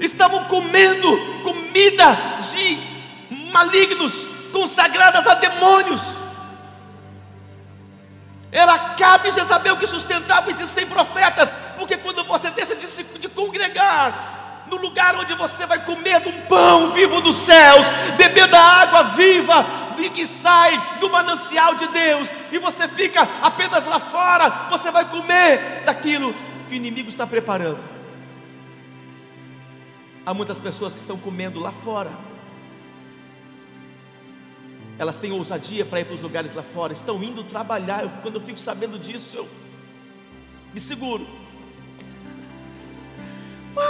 estavam 0.00 0.44
comendo 0.44 1.42
comida 1.42 2.16
de 2.50 2.78
malignos, 3.52 4.26
consagradas 4.50 5.26
a 5.26 5.34
demônios. 5.34 6.00
Era 8.50 8.78
Cabe 8.96 9.28
e 9.28 9.32
Jezabel 9.32 9.76
que 9.76 9.86
sustentavam 9.86 10.50
esses 10.50 10.70
100 10.70 10.86
profetas, 10.86 11.52
porque 11.76 11.98
quando 11.98 12.24
você 12.24 12.37
congregar 13.48 14.66
no 14.68 14.76
lugar 14.76 15.16
onde 15.16 15.32
você 15.34 15.66
vai 15.66 15.82
comer 15.84 16.20
de 16.20 16.28
um 16.28 16.40
pão 16.42 16.92
vivo 16.92 17.22
dos 17.22 17.36
céus, 17.36 17.86
beber 18.16 18.46
da 18.48 18.60
água 18.60 19.02
viva 19.14 19.88
que 20.10 20.26
sai 20.26 20.98
do 21.00 21.10
manancial 21.10 21.74
de 21.74 21.86
Deus, 21.88 22.28
e 22.50 22.58
você 22.58 22.88
fica 22.88 23.22
apenas 23.42 23.84
lá 23.84 23.98
fora, 23.98 24.68
você 24.70 24.90
vai 24.90 25.08
comer 25.08 25.82
daquilo 25.84 26.34
que 26.68 26.72
o 26.72 26.74
inimigo 26.74 27.08
está 27.08 27.26
preparando. 27.26 27.78
Há 30.24 30.34
muitas 30.34 30.58
pessoas 30.58 30.94
que 30.94 31.00
estão 31.00 31.16
comendo 31.16 31.58
lá 31.58 31.72
fora. 31.72 32.10
Elas 34.98 35.16
têm 35.16 35.32
ousadia 35.32 35.84
para 35.84 36.00
ir 36.00 36.04
para 36.04 36.14
os 36.14 36.20
lugares 36.20 36.54
lá 36.54 36.62
fora, 36.62 36.92
estão 36.92 37.22
indo 37.22 37.44
trabalhar. 37.44 38.02
Eu, 38.02 38.10
quando 38.22 38.36
eu 38.36 38.40
fico 38.40 38.58
sabendo 38.58 38.98
disso, 38.98 39.36
eu 39.36 39.48
me 40.74 40.80
seguro. 40.80 41.26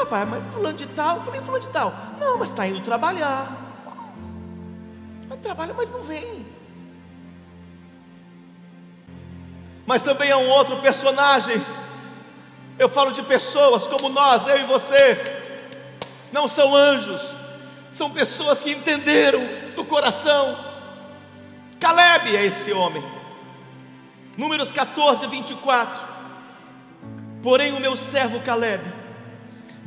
Pai, 0.09 0.25
mas 0.25 0.43
fulano 0.53 0.77
de 0.77 0.87
tal, 0.87 1.17
eu 1.17 1.23
falei, 1.25 1.41
fulano 1.41 1.65
de 1.65 1.71
tal. 1.71 1.93
Não, 2.19 2.39
mas 2.39 2.51
está 2.51 2.67
indo 2.67 2.81
trabalhar. 2.81 3.67
Trabalha, 5.43 5.73
mas 5.75 5.91
não 5.91 6.03
vem. 6.03 6.45
Mas 9.87 10.03
também 10.03 10.31
há 10.31 10.37
um 10.37 10.49
outro 10.49 10.77
personagem. 10.81 11.65
Eu 12.79 12.89
falo 12.89 13.13
de 13.13 13.23
pessoas 13.23 13.87
como 13.87 14.09
nós, 14.09 14.47
eu 14.47 14.59
e 14.59 14.65
você. 14.65 15.17
Não 16.33 16.49
são 16.49 16.75
anjos, 16.75 17.35
são 17.93 18.11
pessoas 18.11 18.61
que 18.61 18.73
entenderam 18.73 19.41
do 19.75 19.85
coração. 19.85 20.57
Caleb 21.81 22.37
é 22.37 22.45
esse 22.45 22.73
homem. 22.73 23.03
Números 24.37 24.73
14, 24.73 25.27
24. 25.27 26.07
Porém, 27.43 27.73
o 27.73 27.81
meu 27.81 27.97
servo 27.97 28.41
Caleb, 28.41 28.83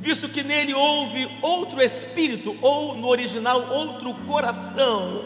visto 0.01 0.27
que 0.27 0.43
nele 0.43 0.73
houve 0.73 1.29
outro 1.43 1.79
espírito, 1.79 2.57
ou 2.59 2.95
no 2.95 3.07
original, 3.07 3.69
outro 3.69 4.13
coração, 4.25 5.25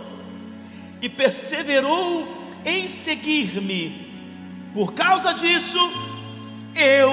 e 1.01 1.07
perseverou 1.07 2.27
em 2.65 2.89
seguir-me, 2.89 4.05
por 4.73 4.93
causa 4.93 5.33
disso, 5.33 5.77
eu 6.75 7.09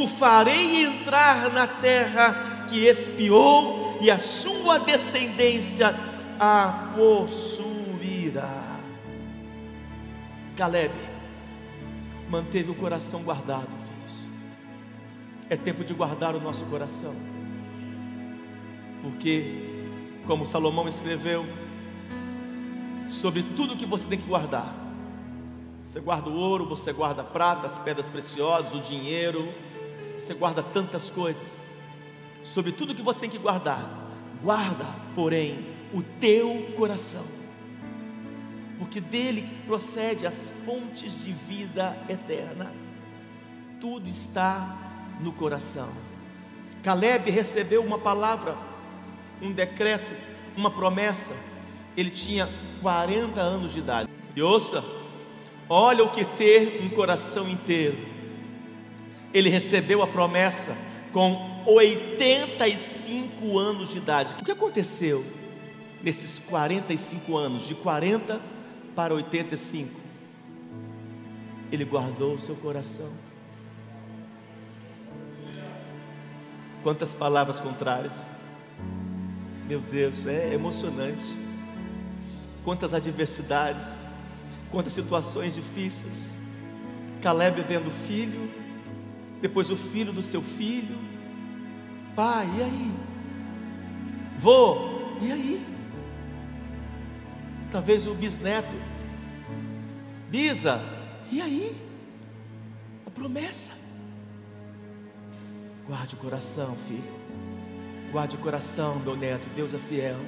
o 0.00 0.06
farei 0.06 0.84
entrar 0.84 1.52
na 1.52 1.66
terra 1.66 2.66
que 2.70 2.86
espiou, 2.86 3.98
e 4.00 4.10
a 4.10 4.18
sua 4.18 4.78
descendência 4.78 5.94
a 6.38 6.92
possuirá. 6.96 8.78
Caleb 10.56 10.92
manteve 12.28 12.70
o 12.70 12.74
coração 12.74 13.22
guardado. 13.22 13.81
É 15.52 15.56
tempo 15.58 15.84
de 15.84 15.92
guardar 15.92 16.34
o 16.34 16.40
nosso 16.40 16.64
coração, 16.64 17.14
porque, 19.02 19.92
como 20.26 20.46
Salomão 20.46 20.88
escreveu, 20.88 21.44
sobre 23.06 23.42
tudo 23.42 23.76
que 23.76 23.84
você 23.84 24.06
tem 24.06 24.18
que 24.18 24.26
guardar. 24.26 24.74
Você 25.84 26.00
guarda 26.00 26.30
o 26.30 26.34
ouro, 26.34 26.66
você 26.66 26.90
guarda 26.90 27.20
a 27.20 27.24
prata, 27.26 27.66
as 27.66 27.76
pedras 27.76 28.08
preciosas, 28.08 28.72
o 28.72 28.80
dinheiro, 28.80 29.52
você 30.18 30.32
guarda 30.32 30.62
tantas 30.62 31.10
coisas. 31.10 31.62
Sobre 32.42 32.72
tudo 32.72 32.94
que 32.94 33.02
você 33.02 33.20
tem 33.20 33.28
que 33.28 33.36
guardar, 33.36 34.08
guarda, 34.42 34.86
porém, 35.14 35.66
o 35.92 36.02
teu 36.02 36.72
coração, 36.78 37.26
porque 38.78 39.02
dele 39.02 39.42
que 39.42 39.54
procede 39.66 40.26
as 40.26 40.50
fontes 40.64 41.12
de 41.22 41.30
vida 41.30 41.94
eterna. 42.08 42.72
Tudo 43.78 44.08
está 44.08 44.91
no 45.22 45.32
coração. 45.32 45.88
Caleb 46.82 47.30
recebeu 47.30 47.82
uma 47.82 47.98
palavra, 47.98 48.56
um 49.40 49.52
decreto, 49.52 50.12
uma 50.56 50.70
promessa. 50.70 51.34
Ele 51.96 52.10
tinha 52.10 52.48
40 52.80 53.40
anos 53.40 53.72
de 53.72 53.78
idade. 53.78 54.10
E 54.34 54.42
ouça, 54.42 54.84
olha 55.68 56.04
o 56.04 56.10
que 56.10 56.24
ter 56.24 56.82
um 56.82 56.88
coração 56.88 57.48
inteiro. 57.48 57.98
Ele 59.32 59.48
recebeu 59.48 60.02
a 60.02 60.06
promessa 60.06 60.76
com 61.12 61.62
85 61.66 63.58
anos 63.58 63.90
de 63.90 63.98
idade. 63.98 64.34
O 64.40 64.44
que 64.44 64.50
aconteceu 64.50 65.24
nesses 66.02 66.38
45 66.38 67.36
anos, 67.36 67.66
de 67.66 67.74
40 67.74 68.40
para 68.96 69.14
85? 69.14 70.00
Ele 71.70 71.84
guardou 71.84 72.34
o 72.34 72.38
seu 72.38 72.56
coração. 72.56 73.31
Quantas 76.82 77.14
palavras 77.14 77.60
contrárias. 77.60 78.16
Meu 79.68 79.80
Deus, 79.80 80.26
é 80.26 80.52
emocionante 80.52 81.42
quantas 82.64 82.94
adversidades, 82.94 84.04
quantas 84.70 84.92
situações 84.92 85.54
difíceis. 85.54 86.36
Caleb 87.20 87.62
vendo 87.62 87.88
o 87.88 88.06
filho, 88.06 88.50
depois 89.40 89.70
o 89.70 89.76
filho 89.76 90.12
do 90.12 90.22
seu 90.22 90.42
filho. 90.42 90.98
Pai, 92.14 92.48
e 92.58 92.62
aí? 92.62 92.92
Vô, 94.38 94.76
e 95.20 95.32
aí? 95.32 95.66
Talvez 97.70 98.06
o 98.06 98.14
bisneto. 98.14 98.76
Bisa, 100.28 100.80
e 101.30 101.40
aí? 101.40 101.76
A 103.06 103.10
promessa. 103.10 103.81
Guarde 105.86 106.14
o 106.14 106.18
coração, 106.18 106.76
filho. 106.86 107.22
Guarde 108.12 108.36
o 108.36 108.38
coração, 108.38 108.98
meu 109.00 109.16
neto. 109.16 109.48
Deus 109.54 109.74
é 109.74 109.78
fiel. 109.78 110.18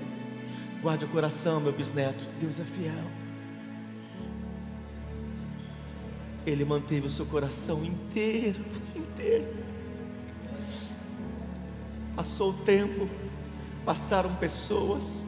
Guarde 0.83 1.05
o 1.05 1.09
coração, 1.09 1.61
meu 1.61 1.73
bisneto. 1.73 2.29
Deus 2.41 2.59
é 2.59 2.65
fiel. 2.65 3.05
Ele 6.45 6.65
manteve 6.65 7.07
o 7.07 7.11
seu 7.11 7.25
coração 7.25 7.85
inteiro, 7.85 8.65
inteiro. 8.95 9.55
Passou 12.15 12.51
o 12.51 12.53
tempo, 12.65 13.09
passaram 13.85 14.35
pessoas, 14.37 15.25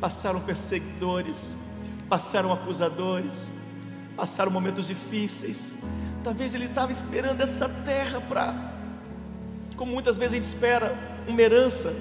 passaram 0.00 0.40
perseguidores, 0.40 1.54
passaram 2.08 2.52
acusadores, 2.52 3.52
passaram 4.16 4.50
momentos 4.50 4.86
difíceis. 4.86 5.74
Talvez 6.24 6.54
ele 6.54 6.64
estava 6.64 6.90
esperando 6.90 7.40
essa 7.40 7.68
terra 7.68 8.20
para, 8.20 8.52
como 9.76 9.92
muitas 9.92 10.16
vezes 10.16 10.32
a 10.32 10.36
gente 10.36 10.46
espera, 10.46 10.96
uma 11.28 11.40
herança 11.40 11.94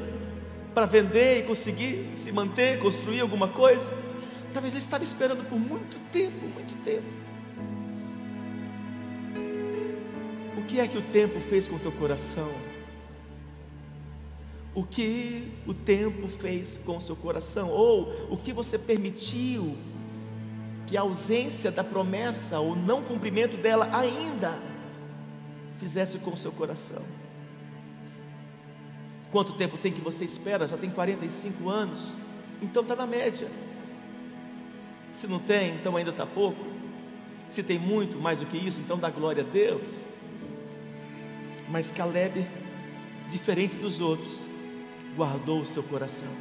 para 0.73 0.85
vender 0.85 1.39
e 1.39 1.43
conseguir 1.43 2.11
se 2.15 2.31
manter, 2.31 2.79
construir 2.79 3.21
alguma 3.21 3.47
coisa. 3.47 3.91
Talvez 4.53 4.73
ele 4.73 4.83
estava 4.83 5.03
esperando 5.03 5.47
por 5.47 5.59
muito 5.59 5.99
tempo, 6.11 6.45
muito 6.47 6.75
tempo. 6.83 7.07
O 10.57 10.63
que 10.63 10.79
é 10.79 10.87
que 10.87 10.97
o 10.97 11.01
tempo 11.01 11.39
fez 11.41 11.67
com 11.67 11.75
o 11.75 11.79
teu 11.79 11.91
coração? 11.91 12.51
O 14.73 14.83
que 14.83 15.51
o 15.65 15.73
tempo 15.73 16.27
fez 16.27 16.77
com 16.77 16.97
o 16.97 17.01
seu 17.01 17.15
coração? 17.15 17.69
Ou 17.69 18.13
o 18.29 18.37
que 18.37 18.51
você 18.51 18.77
permitiu 18.77 19.77
que 20.87 20.97
a 20.97 21.01
ausência 21.01 21.71
da 21.71 21.83
promessa 21.83 22.59
ou 22.59 22.75
não 22.75 23.01
cumprimento 23.01 23.57
dela 23.57 23.89
ainda 23.93 24.57
fizesse 25.79 26.19
com 26.19 26.31
o 26.31 26.37
seu 26.37 26.51
coração? 26.51 27.24
Quanto 29.35 29.51
tempo 29.51 29.77
tem 29.77 29.91
que 29.91 29.99
você 29.99 30.23
espera? 30.23 30.65
Já 30.65 30.77
tem 30.77 30.89
45 30.89 31.67
anos? 31.67 32.13
Então 32.61 32.83
está 32.83 32.95
na 32.95 33.05
média. 33.05 33.49
Se 35.19 35.27
não 35.27 35.39
tem, 35.39 35.73
então 35.73 35.97
ainda 35.97 36.11
está 36.11 36.25
pouco. 36.25 36.65
Se 37.49 37.61
tem 37.61 37.77
muito 37.77 38.17
mais 38.17 38.39
do 38.39 38.45
que 38.45 38.55
isso, 38.55 38.79
então 38.79 38.97
dá 38.97 39.09
glória 39.09 39.43
a 39.43 39.45
Deus. 39.45 39.89
Mas 41.67 41.91
Caleb, 41.91 42.47
diferente 43.27 43.75
dos 43.75 43.99
outros, 43.99 44.45
guardou 45.17 45.59
o 45.59 45.65
seu 45.65 45.83
coração. 45.83 46.31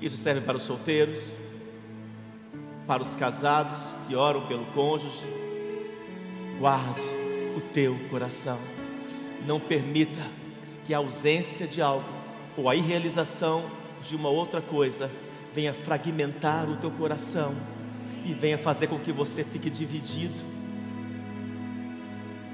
Isso 0.00 0.18
serve 0.18 0.42
para 0.42 0.56
os 0.56 0.62
solteiros, 0.62 1.32
para 2.86 3.02
os 3.02 3.16
casados 3.16 3.96
que 4.06 4.14
oram 4.14 4.46
pelo 4.46 4.66
cônjuge. 4.66 5.26
Guarde 6.60 7.02
o 7.56 7.60
teu 7.72 7.98
coração. 8.08 8.77
Não 9.46 9.60
permita 9.60 10.20
que 10.84 10.92
a 10.92 10.98
ausência 10.98 11.66
de 11.66 11.82
algo 11.82 12.08
ou 12.56 12.68
a 12.68 12.74
irrealização 12.74 13.64
de 14.06 14.16
uma 14.16 14.28
outra 14.28 14.60
coisa 14.60 15.10
venha 15.54 15.72
fragmentar 15.72 16.68
o 16.68 16.76
teu 16.76 16.90
coração 16.90 17.54
e 18.24 18.34
venha 18.34 18.58
fazer 18.58 18.86
com 18.88 18.98
que 18.98 19.12
você 19.12 19.44
fique 19.44 19.70
dividido. 19.70 20.58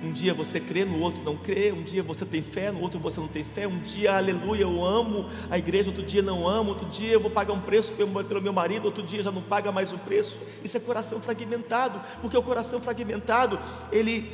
Um 0.02 0.12
dia 0.12 0.34
você 0.34 0.60
crê, 0.60 0.84
no 0.84 1.00
outro 1.00 1.22
não 1.22 1.34
crê. 1.34 1.72
Um 1.72 1.82
dia 1.82 2.02
você 2.02 2.26
tem 2.26 2.42
fé, 2.42 2.70
no 2.70 2.80
outro 2.80 3.00
você 3.00 3.18
não 3.18 3.26
tem 3.26 3.42
fé. 3.42 3.66
Um 3.66 3.78
dia, 3.78 4.14
aleluia, 4.14 4.62
eu 4.62 4.84
amo 4.84 5.30
a 5.50 5.56
igreja, 5.56 5.88
outro 5.88 6.04
dia 6.04 6.20
não 6.20 6.46
amo. 6.46 6.70
Outro 6.70 6.86
dia 6.90 7.12
eu 7.12 7.20
vou 7.20 7.30
pagar 7.30 7.54
um 7.54 7.60
preço 7.60 7.92
pelo 7.94 8.42
meu 8.42 8.52
marido, 8.52 8.84
outro 8.84 9.02
dia 9.02 9.22
já 9.22 9.32
não 9.32 9.40
paga 9.40 9.72
mais 9.72 9.92
o 9.92 9.98
preço. 9.98 10.36
Isso 10.62 10.76
é 10.76 10.80
coração 10.80 11.20
fragmentado, 11.20 11.98
porque 12.20 12.36
o 12.36 12.42
coração 12.42 12.80
fragmentado, 12.80 13.58
ele 13.90 14.30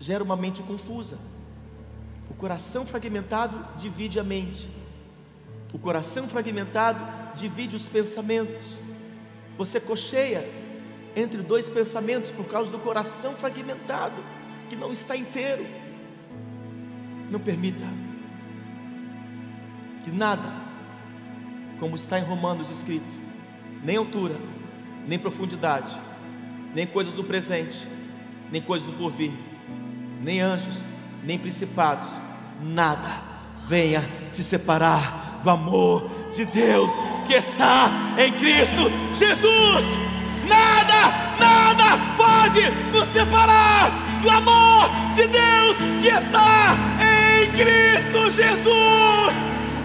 gera 0.00 0.24
uma 0.24 0.36
mente 0.36 0.62
confusa. 0.62 1.16
Coração 2.38 2.84
fragmentado 2.84 3.66
divide 3.78 4.20
a 4.20 4.24
mente. 4.24 4.68
O 5.72 5.78
coração 5.78 6.28
fragmentado 6.28 7.00
divide 7.34 7.74
os 7.74 7.88
pensamentos. 7.88 8.78
Você 9.56 9.80
cocheia 9.80 10.46
entre 11.14 11.40
dois 11.42 11.68
pensamentos 11.68 12.30
por 12.30 12.44
causa 12.46 12.70
do 12.70 12.78
coração 12.78 13.32
fragmentado, 13.32 14.22
que 14.68 14.76
não 14.76 14.92
está 14.92 15.16
inteiro. 15.16 15.66
Não 17.30 17.40
permita 17.40 17.86
que 20.04 20.14
nada, 20.14 20.52
como 21.80 21.96
está 21.96 22.18
em 22.18 22.22
Romanos 22.22 22.68
escrito, 22.68 23.18
nem 23.82 23.96
altura, 23.96 24.36
nem 25.08 25.18
profundidade, 25.18 26.00
nem 26.74 26.86
coisas 26.86 27.14
do 27.14 27.24
presente, 27.24 27.88
nem 28.52 28.60
coisas 28.60 28.86
do 28.86 28.96
porvir, 28.96 29.32
nem 30.22 30.40
anjos, 30.40 30.86
nem 31.24 31.38
principados, 31.38 32.08
nada 32.60 33.20
venha 33.66 34.02
te 34.32 34.42
separar 34.42 35.40
do 35.42 35.50
amor 35.50 36.10
de 36.34 36.44
Deus 36.44 36.92
que 37.26 37.34
está 37.34 37.90
em 38.18 38.32
Cristo 38.32 38.90
Jesus. 39.14 39.98
Nada, 40.46 41.12
nada 41.38 41.98
pode 42.16 42.70
nos 42.92 43.08
separar 43.08 43.90
do 44.22 44.30
amor 44.30 44.90
de 45.14 45.26
Deus 45.26 45.76
que 46.00 46.08
está 46.08 46.76
em 47.00 47.50
Cristo 47.52 48.30
Jesus. 48.30 49.34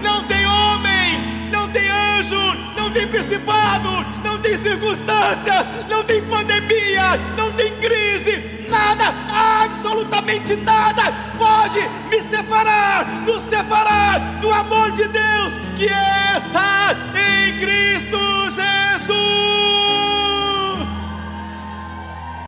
Não 0.01 0.23
tem 0.25 0.45
homem, 0.45 1.49
não 1.51 1.69
tem 1.69 1.87
anjo, 1.89 2.55
não 2.75 2.91
tem 2.91 3.07
principado, 3.07 4.05
tem 4.51 4.57
circunstâncias, 4.57 5.67
não 5.89 6.03
tem 6.03 6.21
pandemia, 6.23 7.15
não 7.37 7.53
tem 7.53 7.71
crise, 7.77 8.65
nada, 8.69 9.13
absolutamente 9.31 10.55
nada 10.57 11.03
pode 11.37 11.79
me 12.09 12.21
separar, 12.23 13.05
nos 13.25 13.43
separar 13.43 14.19
do 14.41 14.51
amor 14.51 14.91
de 14.91 15.07
Deus 15.07 15.53
que 15.77 15.85
está 15.85 16.93
em 17.15 17.57
Cristo 17.59 17.91